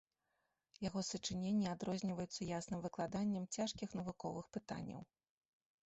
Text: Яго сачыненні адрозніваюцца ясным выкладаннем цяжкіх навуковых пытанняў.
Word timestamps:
Яго 0.87 1.03
сачыненні 1.09 1.67
адрозніваюцца 1.75 2.41
ясным 2.57 2.79
выкладаннем 2.89 3.49
цяжкіх 3.59 3.89
навуковых 4.01 4.45
пытанняў. 4.59 5.01